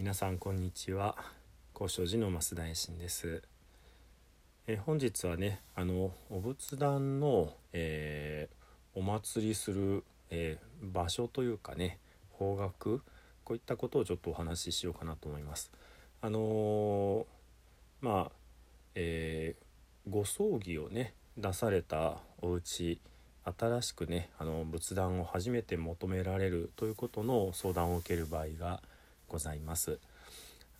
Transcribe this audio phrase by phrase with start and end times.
[0.00, 1.14] 皆さんこんにちは。
[1.74, 3.42] 高尚寺の増大臣です。
[4.66, 11.98] え本日はねあのお仏壇の、えー、お祭りする、えー、場所というかね
[12.30, 13.02] 方角
[13.44, 15.70] こういったことをちょっとお話ししようかなと思います。
[16.22, 17.24] あのー、
[18.00, 18.32] まあ、
[18.94, 19.54] え
[20.08, 22.98] ご葬儀をね出されたお家
[23.44, 28.80] 新しくねあの仏壇を初めて求められるということの相談を受ける場合が
[29.30, 30.00] ございます。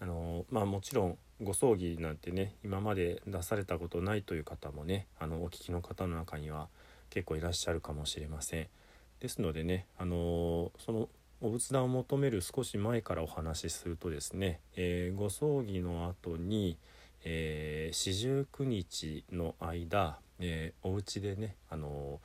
[0.01, 6.69] あのまあ、もちろんご葬儀なんてね今まで出されたことないという方もねあのお聞きの方の中には
[7.11, 8.67] 結構いらっしゃるかもしれません。
[9.21, 11.09] ですのでねあのその
[11.41, 16.77] お仏壇を求める少し前からお話しするとですね、えー、ご葬儀の後に
[17.23, 22.21] 四十九日の間、えー、お家でねあの、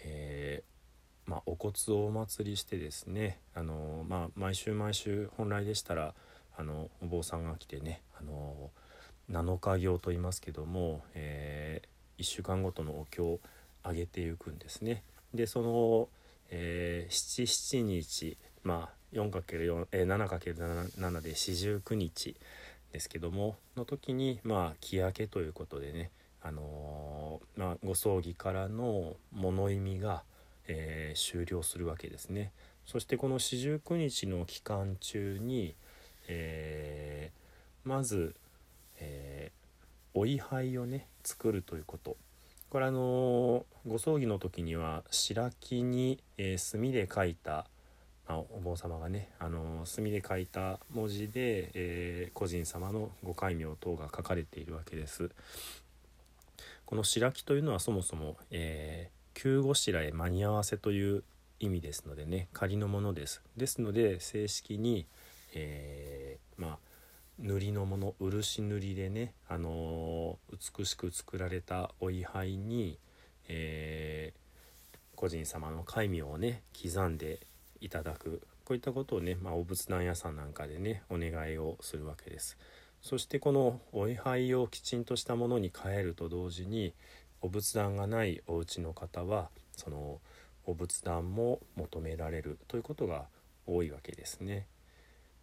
[0.00, 0.73] えー
[1.26, 6.14] まあ、お骨をお祭りしてですねあの、まあ、毎週毎週本来でしたら
[6.56, 8.70] あのお坊さんが来てねあの
[9.30, 13.40] 7日行と言いますけども、えー、1週間ごとのお経を
[13.82, 15.02] あげていくんですね。
[15.32, 16.08] でその、
[16.50, 22.36] えー、七七日まあ 4×4、えー、7×7 で四十九日
[22.92, 26.10] ですけどもの時にまあ木焼けということでね
[26.42, 30.22] あのー、まあ、ご葬儀からの物意味が
[30.68, 32.52] えー、終了するわけですね。
[32.86, 35.74] そしてこの四十九日の期間中に、
[36.28, 38.34] えー、まず、
[38.98, 42.16] えー、お位牌をね作るということ
[42.74, 47.66] これあのご葬儀の時には白木に、え墨で書いた、
[48.26, 55.30] まあ、お坊様がね、あの墨で書いた文字で、え個人様のご戒名等が書かれているわけです。
[56.84, 61.24] この白木というのはそもそも、えー急ごしらえ間に合わせという
[61.60, 65.06] 意味ですのでね仮のものですですので正式に、
[65.54, 66.78] えー、まあ
[67.38, 72.98] 塗りのもの漆塗りでね、あのー、美しく作られたお位牌に、
[73.48, 77.40] えー、個人様の戒名をね刻んで
[77.80, 82.56] いただくこういったことをね、まあ、お仏壇屋さんなんかでねお願いをするわけです。
[83.02, 86.94] そしてこのお位牌をきちんとしたものに変えると同時に、
[87.44, 90.18] お仏壇がないお家の方はその
[90.64, 93.26] お仏壇も求められるということが
[93.66, 94.66] 多いわけですね。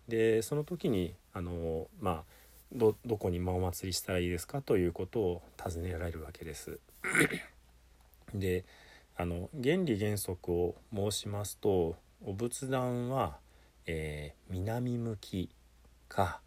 [0.08, 2.24] でその時にあのまあ
[2.74, 6.80] どこにお祭りしたらいいですかということを尋ねられるわけです。
[8.34, 8.66] で
[9.16, 13.38] あの原理原則を申しますとお仏壇は、
[13.86, 15.50] えー、南向き
[16.08, 16.42] か、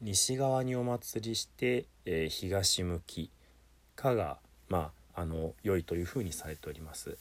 [0.00, 3.30] 西側にお祭りして、えー、東向き
[3.96, 4.38] かが
[4.68, 7.16] まああの良いというふうにされております。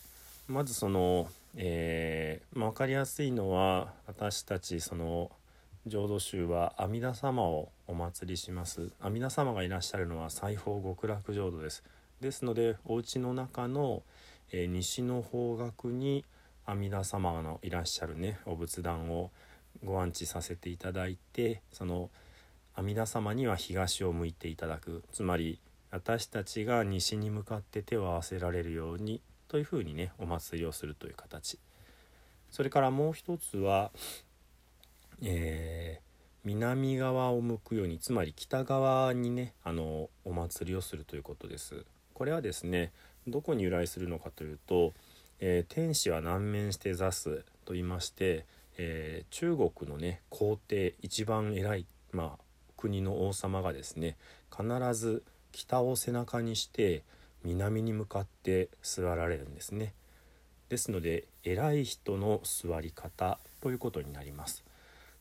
[0.48, 5.30] まずその、えーまあ、分かりやすいのは私たちその
[5.86, 11.84] 浄土宗は阿弥陀様をお祭りします阿弥陀様がいらっしゃるのは西方極楽浄土です
[12.20, 14.02] ですのでお家の中の、
[14.52, 16.26] えー、西の方角に
[16.66, 19.30] 阿弥陀様のいらっしゃるねお仏壇を
[19.84, 22.10] ご安置させていただいてその
[22.76, 25.04] 阿弥陀様には東を向いていただく。
[25.12, 25.60] つまり
[25.92, 31.60] 私たちが西に向かって手を合わせられるようにというふうにねお祭りをするという形。
[32.52, 33.92] それからもう一つは、
[35.22, 36.04] えー、
[36.44, 41.86] 南側を向くようにつまり北側にねあのお祭りをするということです。
[42.14, 42.92] これはですね
[43.28, 44.94] どこに由来するのかというと、
[45.40, 48.46] えー、天使は南面して座すと言いまして、
[48.78, 52.49] えー、中国のね皇帝一番偉いまあ
[52.80, 54.16] 国の王様がですね
[54.56, 54.64] 必
[54.94, 57.04] ず北を背中にして
[57.44, 59.94] 南に向かって座られるんですね。
[60.70, 64.64] ですので偉い人の座り方ということになります。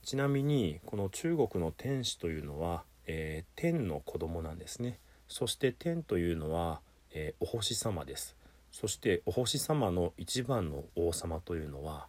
[0.05, 4.99] ちなみにこの中国の天使というのは、えー、天の子供なんですね。
[5.27, 6.81] そして天というのは、
[7.13, 8.37] えー、お星様です。
[8.71, 12.07] そしてお星様の一番の王様というのは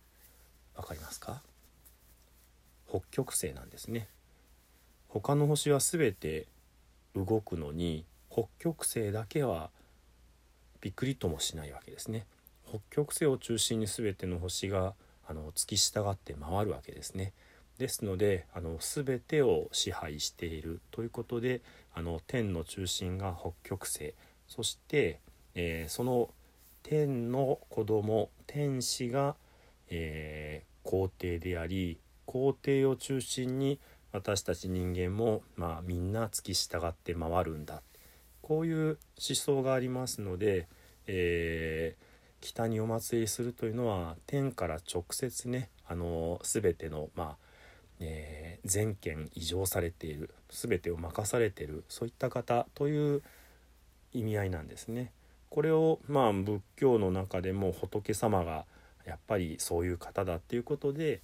[0.75, 1.41] 分かりますか？
[2.89, 4.07] 北極星なんですね。
[5.09, 6.47] 他の星は全て
[7.15, 9.71] 動くのに北極星だけは
[10.81, 12.25] びっくりともしないわけですね。
[12.67, 14.93] 北極星を中心に全ての星が
[15.27, 17.33] あの月従って回るわけですね。
[17.79, 21.61] ですのであの全てを支配しているということで
[21.95, 24.13] あの天の中心が北極星
[24.47, 25.21] そして、
[25.55, 26.29] えー、その
[26.83, 29.35] 天の子供天使が、
[29.89, 33.79] えー、皇帝であり皇帝を中心に
[34.11, 37.81] 私たち人間も、まあ、みんな月従って回るんだ
[38.41, 38.97] こういう思
[39.35, 40.67] 想がありますので、
[41.05, 42.03] えー、
[42.41, 47.49] 北にお祭りするというのは天から直接ねあの全てのまあ
[48.01, 53.21] えー、全権異常されている全てを任されているそういった方という
[54.13, 55.11] 意味合いなんですね。
[55.49, 58.65] これをまあ仏教の中でも仏様が
[59.05, 61.21] やっぱりそういう方だっていうことで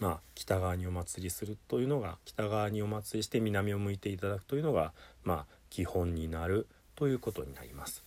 [0.00, 4.92] まあ、北側にお祭りするというのが北側にお祭りして南を向いていただくというのが、
[5.22, 8.04] まあ、基本になるということになります。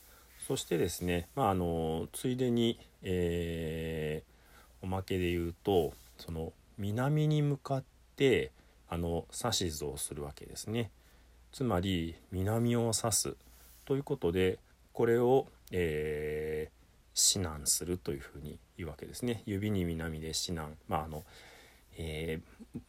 [0.48, 7.84] そしてですね、まあ、あのついでに、えー、おまけで言うとその南に向かっ
[8.16, 8.51] て
[8.90, 10.92] あの指図をするわけですね。
[11.51, 13.36] つまり南を指す
[13.86, 14.60] ということで
[14.94, 19.44] これを、えー、指南するというふうに言うわけですね。
[19.45, 21.24] 指に南で指南、まああの
[21.97, 22.79] えー、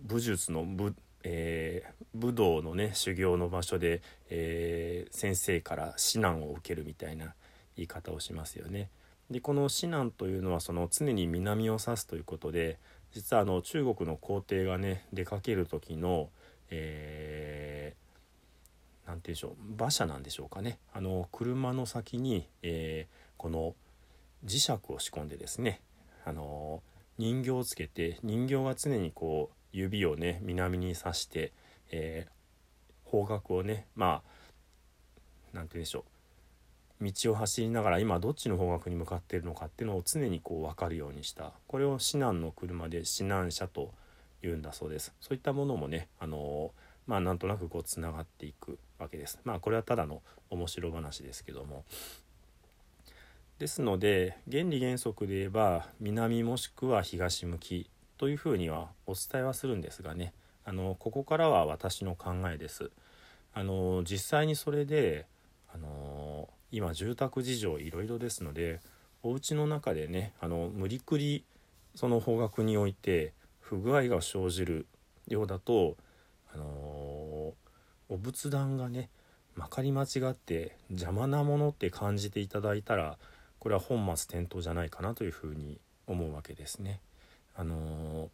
[0.00, 7.34] 武術の武,、えー、武道のね修行の場所で、えー、先生から指南を受けるみたいな
[7.76, 8.88] 言い方をしますよね。
[9.30, 12.78] でこの指南というのはその常に南を指すということで
[13.12, 16.30] 実はあの中国の皇帝がね出かける時の、
[16.70, 18.00] えー、
[19.06, 23.74] て言うんでしょう馬車なんでしょうかねあの車の先に、えー、この
[24.44, 25.80] 磁石を仕込んでですね
[26.24, 26.82] あの
[27.20, 31.52] 人形をつけて人形が常にこう指をね南に刺して、
[31.90, 34.30] えー、方角をねまあ
[35.52, 36.04] 何て言うんでしょ
[36.98, 37.04] う。
[37.04, 41.52] 道を走りながら今どっちの方角に向かっているのかっていうのを常にこう分かるようにした。
[41.66, 43.92] これを指南の車で指南車と
[44.40, 45.12] 言うんだそうです。
[45.20, 46.72] そういったものもねあの
[47.06, 49.38] まあなんとなくこうつながっていくわけです。
[49.44, 51.84] まあこれはただの面白話ですけども。
[53.60, 60.32] ですので原理原則で言えば南もしくは東向きというふうにはお伝えはするんですがね
[60.64, 62.90] あのここからは私の考えです。
[63.52, 65.26] あの実際にそれで
[65.74, 68.80] あの今住宅事情いろいろですので
[69.22, 71.44] お家の中でねあの無理くり
[71.94, 74.86] その方角において不具合が生じる
[75.28, 75.98] ようだと
[76.54, 77.54] あのお
[78.08, 79.10] 仏壇がね
[79.54, 83.18] まかり間違って邪魔なものって感じていただいたら
[83.60, 86.98] これは本末転倒じゃないかなというふうに思うわけですね。
[87.54, 88.28] あのー、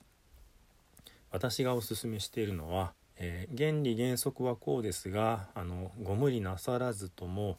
[1.33, 7.59] 私がおすすめしているのは、えー、原理原則はこうですがあのご無理なさらずとも、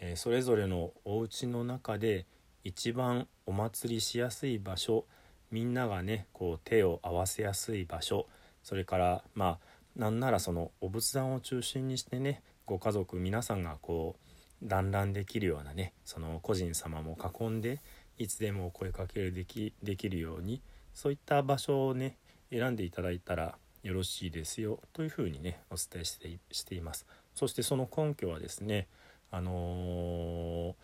[0.00, 2.24] えー、それぞれのお家の中で
[2.64, 5.04] 一番お祭りしやすい場所
[5.50, 8.26] みんながねこう手を合わせやすい場所
[8.62, 9.58] それからまあ
[9.96, 14.31] なんならそのお仏壇を中心にしてねご家族皆さんがこう
[14.62, 17.80] 団らんできるようなねその個人様も囲んで
[18.18, 20.62] いつでも声かけできできるように
[20.94, 22.16] そういった場所をね
[22.50, 27.06] 選んでいただいたらよろしいですよというふうにねお伝えしてしています。
[27.34, 28.86] そしてその根拠はですね
[29.30, 30.74] あのー、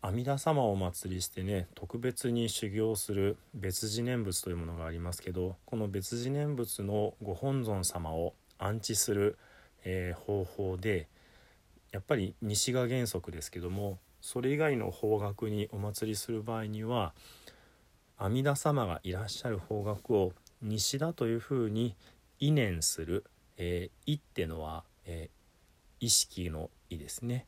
[0.00, 9.36] 阿弥陀様をお祭りしてね特別に修行する別次念仏というものがありますけどこの別次念仏のご本尊様を安置する、
[9.84, 11.08] えー、方法で
[11.92, 17.14] やっぱり西が原則ですけどもそれ以外の方角にお祭りする場合には
[18.16, 21.96] 阿弥陀様がいらっしゃる方角を西だというふうに
[22.40, 23.24] 意念する
[23.56, 27.46] 「えー、意」ってのは、えー、意識の「意」ですね、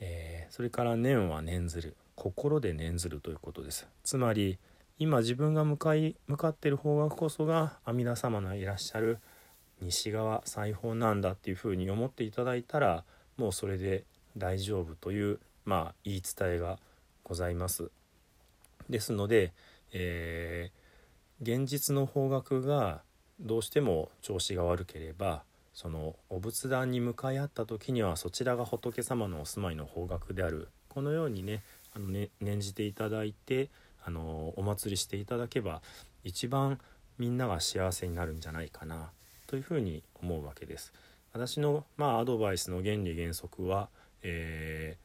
[0.00, 3.86] えー、それから「念」は念ずる心で念ずるということです。
[4.02, 4.58] つまり
[4.98, 9.18] 今自分が向かい向かっている方角こそが阿弥陀様のいらっしゃる
[9.80, 13.04] 西側西方なんだっていうふうに思っていただいたら
[13.36, 14.04] もうそれで
[14.36, 16.78] 大丈夫というまあ言い伝えが
[17.24, 17.90] ございます。
[18.90, 19.52] ですので、
[19.92, 23.02] えー、現実の方角が
[23.40, 25.42] どうしても調子が悪ければ
[25.74, 31.62] そのお仏壇に向かい合った時にはそちらが仏様のお住まいの方角であるこのようにね
[31.94, 33.70] あのね念じていただいて
[34.04, 35.80] あのお祭りしていただけば
[36.24, 36.78] 一番
[37.18, 39.10] みんなが幸せになるんじゃないかな
[39.46, 40.92] というふうに思うわけです。
[41.32, 43.88] 私の、まあ、アドバイスの原理原則は、
[44.22, 44.98] え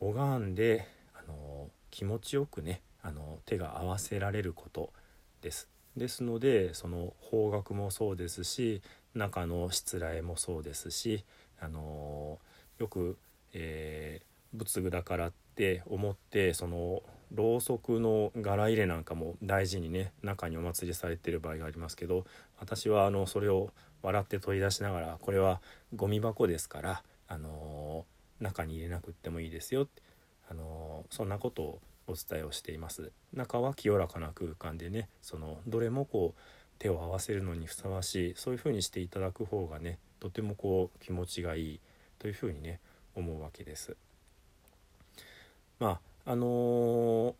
[0.00, 4.92] ー、拝んで、あの気持ちよくね、あの手が合わせられること
[5.42, 5.68] です。
[5.96, 8.82] ですのでその方角もそうですし
[9.14, 11.24] 中のしつらえもそうですし、
[11.60, 12.38] あの
[12.78, 13.18] よく、
[13.52, 22.24] えー、仏具だからって思ってそのろうそくの柄入れなんかも大事にね中にお祭りされてる場合がありますけど
[22.58, 23.70] 私はあのそれを
[24.02, 25.60] 笑って取り出しながらこれは
[25.94, 30.02] ゴミ箱ですから、あのー、中に入れなくってもいいですよって、
[30.50, 36.40] あのー、そんなことをお伝えをしています中は清らかな空間でねそのどれもこう
[36.78, 41.80] 手を合わせるのにふさわしいそういうふうにしていただく方がねとてもこう気持ちがいい
[42.18, 42.80] というふうにね
[43.14, 43.96] 思うわけです。
[45.78, 47.34] まああのー、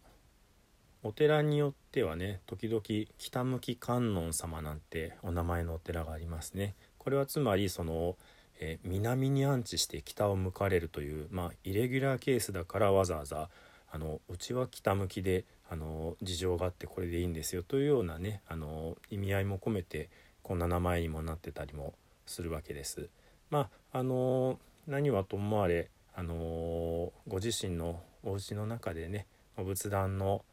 [1.03, 2.81] お寺によってはね時々
[3.19, 8.17] 北向き観音様なんてお名前のお寺がありますねこれはつまりその、
[8.59, 13.51] えー、南に安置して北を向かれるというまあイレギュラーケースだからわざわざ
[13.93, 20.09] あのうちは北向きであの事情があってこれでいいんですよというようなねあの意味合いも込めて
[20.43, 21.93] こんな名前にもなってたりも
[22.25, 23.11] するわけです。
[23.51, 30.45] まああの何はともあれあのご自身のお家の中でねお仏壇の、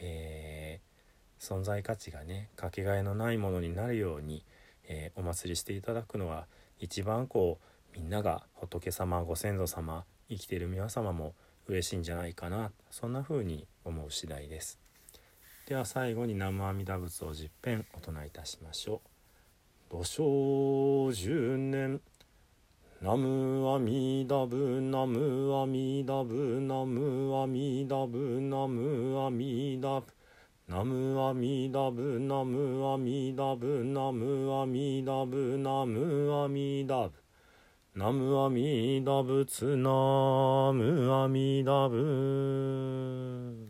[0.00, 4.44] えー、存在価値がねかけがえのないものになるように、
[4.84, 6.46] えー、お祭りしていただくのは
[6.78, 11.34] 一番こうみんなが仏様ご先祖様生きてる皆様も
[11.66, 14.78] 嬉しいんじゃないかなそんな風に思う次第です。
[15.66, 19.00] では最後に南無阿弥陀仏を十遍お唱えいたしましょ
[19.90, 20.04] う。
[20.04, 22.00] 土生十年
[23.02, 30.06] ナムアミダブナムアミダブナムアミダブナムアミダブ
[30.68, 37.14] ナムアミダブナムアミダブナムアミダブナムアミダブ
[37.94, 43.69] ナムアミダブツナムアミダブ。